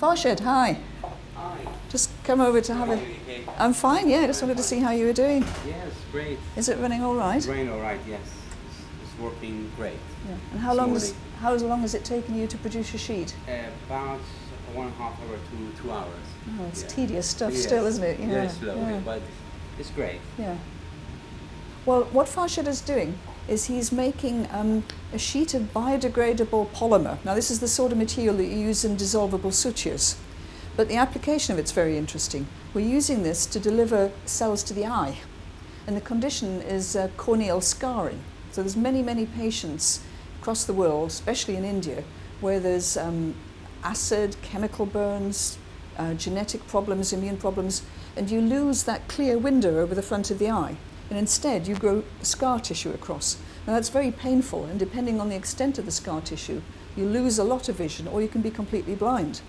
[0.00, 0.78] Farshad, hi.
[1.34, 1.58] Hi.
[1.90, 2.98] Just come over to have a.
[3.58, 5.44] I'm fine, yeah, just wanted to see how you were doing.
[5.66, 6.38] Yes, great.
[6.56, 7.36] Is it running all right?
[7.36, 8.20] It's running all right, yes.
[8.22, 9.98] It's, it's working great.
[10.26, 10.36] Yeah.
[10.52, 13.36] And how long, has, how long has it taken you to produce a sheet?
[13.46, 13.52] Uh,
[13.86, 14.20] about
[14.72, 16.26] one and a half hour to two hours.
[16.58, 16.88] Oh, it's Yeah.
[16.88, 17.64] tedious stuff Yes.
[17.64, 18.20] still, isn't it?
[18.20, 18.26] Yeah.
[18.26, 19.00] Very slowly, yeah.
[19.04, 19.20] but
[19.78, 20.20] it's great.
[20.38, 20.56] Yeah.
[21.84, 23.18] Well, what Farshad is doing
[23.50, 27.22] is he's making um, a sheet of biodegradable polymer.
[27.24, 30.16] Now, this is the sort of material that you use in dissolvable sutures,
[30.76, 32.46] but the application of it's very interesting.
[32.72, 35.18] We're using this to deliver cells to the eye,
[35.88, 38.20] and the condition is uh, corneal scarring.
[38.52, 40.00] So there's many, many patients
[40.40, 42.04] across the world, especially in India,
[42.40, 43.34] where there's um,
[43.82, 45.58] acid, chemical burns,
[45.98, 47.82] uh, genetic problems, immune problems,
[48.16, 50.76] and you lose that clear window over the front of the eye.
[51.10, 53.36] And instead, you grow scar tissue across.
[53.66, 56.62] Now, that's very painful, and depending on the extent of the scar tissue,
[56.96, 59.42] you lose a lot of vision or you can be completely blind.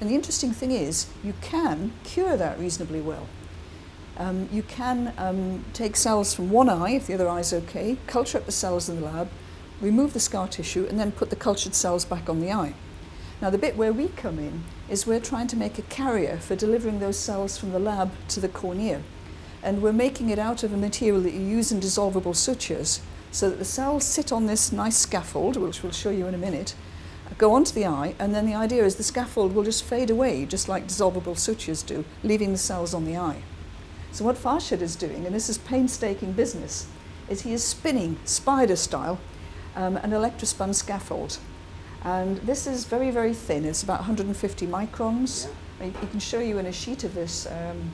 [0.00, 3.28] And the interesting thing is, you can cure that reasonably well.
[4.16, 7.98] Um, you can um, take cells from one eye, if the other eye is okay,
[8.06, 9.30] culture up the cells in the lab,
[9.80, 12.74] remove the scar tissue, and then put the cultured cells back on the eye.
[13.40, 16.54] Now, the bit where we come in is we're trying to make a carrier for
[16.54, 19.02] delivering those cells from the lab to the cornea.
[19.62, 23.48] And we're making it out of a material that you use in dissolvable sutures so
[23.48, 26.74] that the cells sit on this nice scaffold, which we'll show you in a minute,
[27.38, 30.44] go onto the eye, and then the idea is the scaffold will just fade away,
[30.44, 33.42] just like dissolvable sutures do, leaving the cells on the eye.
[34.10, 36.88] So what Farshad is doing, and this is painstaking business,
[37.28, 39.18] is he is spinning spider style
[39.74, 41.38] um, an electrospun scaffold.
[42.04, 43.64] And this is very, very thin.
[43.64, 45.48] It's about 150 microns.
[45.80, 47.92] I I can show you in a sheet of this um,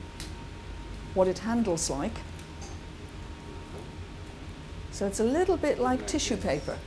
[1.13, 2.19] what it handles like.
[4.91, 6.77] So it's a little bit like tissue paper.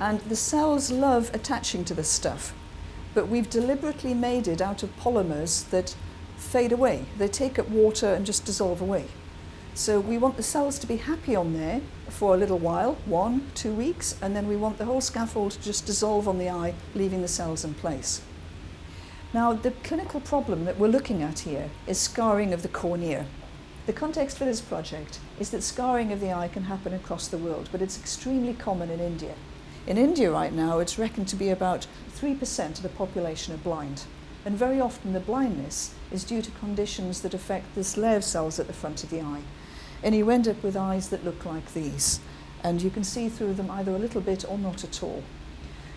[0.00, 2.54] And the cells love attaching to this stuff.
[3.14, 5.96] But we've deliberately made it out of polymers that
[6.36, 7.06] fade away.
[7.18, 9.06] They take up water and just dissolve away.
[9.74, 13.50] So we want the cells to be happy on there for a little while, one,
[13.54, 16.74] two weeks, and then we want the whole scaffold to just dissolve on the eye,
[16.94, 18.22] leaving the cells in place.
[19.36, 23.26] Now, the clinical problem that we're looking at here is scarring of the cornea.
[23.84, 27.36] The context for this project is that scarring of the eye can happen across the
[27.36, 29.34] world, but it's extremely common in India.
[29.86, 31.86] In India right now, it's reckoned to be about
[32.18, 34.04] 3% of the population are blind.
[34.46, 38.68] And very often the blindness is due to conditions that affect the nerve cells at
[38.68, 39.42] the front of the eye.
[40.02, 42.20] And you end up with eyes that look like these.
[42.64, 45.22] And you can see through them either a little bit or not at all.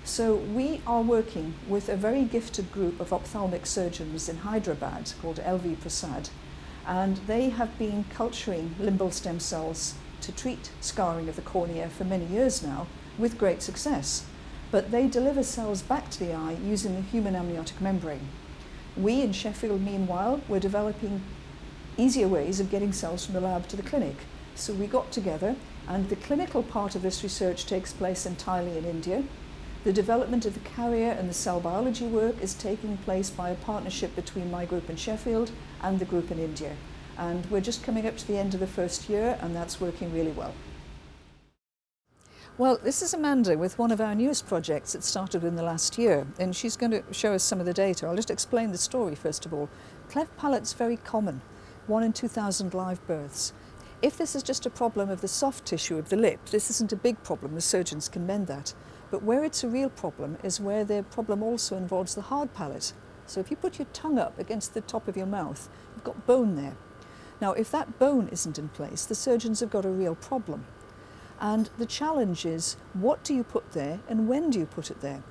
[0.03, 5.37] So we are working with a very gifted group of ophthalmic surgeons in Hyderabad called
[5.37, 6.29] LV Prasad.
[6.87, 12.03] And they have been culturing limbal stem cells to treat scarring of the cornea for
[12.03, 12.87] many years now
[13.17, 14.25] with great success.
[14.71, 18.29] But they deliver cells back to the eye using the human amniotic membrane.
[18.97, 21.21] We in Sheffield, meanwhile, were developing
[21.97, 24.15] easier ways of getting cells from the lab to the clinic.
[24.55, 25.55] So we got together,
[25.87, 29.23] and the clinical part of this research takes place entirely in India.
[29.85, 33.55] The development of the carrier and the cell biology work is taking place by a
[33.55, 35.51] partnership between my group in Sheffield
[35.81, 36.75] and the group in India.
[37.17, 40.13] And we're just coming up to the end of the first year, and that's working
[40.13, 40.53] really well.
[42.57, 45.97] Well, this is Amanda with one of our newest projects that started in the last
[45.97, 48.05] year, and she's going to show us some of the data.
[48.05, 49.69] I'll just explain the story first of all.
[50.09, 51.41] Cleft palate's very common,
[51.87, 53.53] one in 2,000 live births.
[54.01, 56.91] If this is just a problem of the soft tissue of the lip, this isn't
[56.91, 58.73] a big problem, the surgeons can mend that.
[59.11, 62.93] But where it's a real problem is where the problem also involves the hard palate.
[63.25, 66.25] So if you put your tongue up against the top of your mouth, you've got
[66.25, 66.75] bone there.
[67.41, 70.65] Now, if that bone isn't in place, the surgeons have got a real problem.
[71.39, 75.01] And the challenge is what do you put there and when do you put it
[75.01, 75.23] there?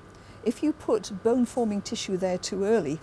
[0.44, 2.98] If you put bone forming tissue there too early,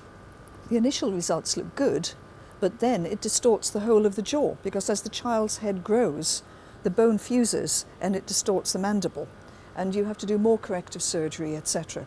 [0.70, 2.14] the initial results look good,
[2.60, 6.42] but then it distorts the whole of the jaw because as the child's head grows,
[6.82, 9.28] the bone fuses and it distorts the mandible,
[9.76, 12.06] and you have to do more corrective surgery, etc.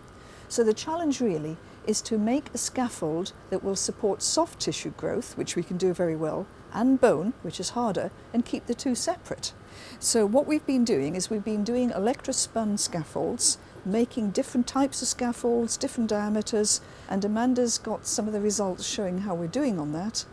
[0.48, 1.56] So the challenge really
[1.86, 5.92] is to make a scaffold that will support soft tissue growth, which we can do
[5.94, 9.52] very well, and bone, which is harder, and keep the two separate.
[9.98, 15.08] So what we've been doing is we've been doing electrospun scaffolds, making different types of
[15.08, 19.92] scaffolds, different diameters, and Amanda's got some of the results showing how we're doing on
[19.92, 20.24] that,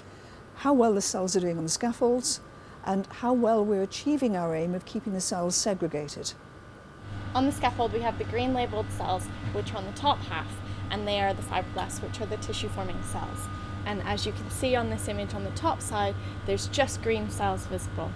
[0.56, 2.42] how well the cells are doing on the scaffolds,
[2.86, 6.34] and how well we're achieving our aim of keeping the cells segregated.
[7.36, 10.48] On the scaffold, we have the green labeled cells, which are on the top half,
[10.90, 13.50] and they are the fibroblasts, which are the tissue forming cells.
[13.86, 16.16] And as you can see on this image on the top side,
[16.46, 18.14] there's just green cells visible.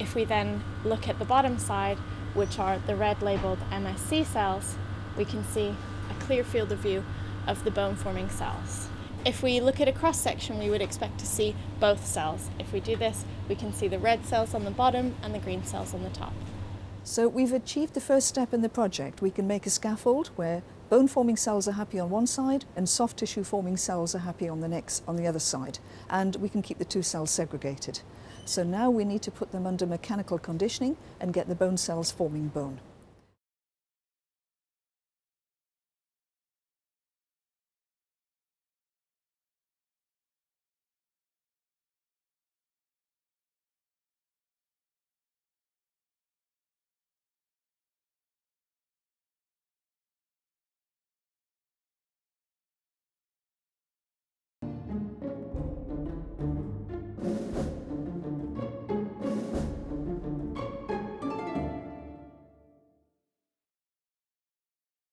[0.00, 1.98] If we then look at the bottom side,
[2.32, 4.76] which are the red labeled MSC cells,
[5.18, 5.74] we can see
[6.10, 7.04] a clear field of view
[7.46, 8.88] of the bone forming cells.
[9.26, 12.48] If we look at a cross section, we would expect to see both cells.
[12.58, 15.40] If we do this, we can see the red cells on the bottom and the
[15.40, 16.32] green cells on the top.
[17.08, 19.22] So we've achieved the first step in the project.
[19.22, 22.88] We can make a scaffold where bone forming cells are happy on one side and
[22.88, 25.78] soft tissue forming cells are happy on the next on the other side
[26.10, 28.00] and we can keep the two cells segregated.
[28.44, 32.10] So now we need to put them under mechanical conditioning and get the bone cells
[32.10, 32.80] forming bone.